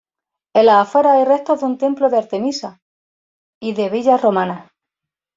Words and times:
En 0.55 0.65
las 0.65 0.87
afueras 0.87 1.17
hay 1.17 1.25
restos 1.25 1.59
de 1.59 1.67
un 1.67 1.77
templo 1.77 2.09
de 2.09 2.17
Artemisa 2.17 2.81
y 3.61 3.75
de 3.75 3.89
villas 3.91 4.19
romanas. 4.19 4.71